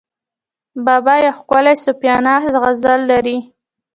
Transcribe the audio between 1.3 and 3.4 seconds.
ښکلی صوفیانه غزل لري.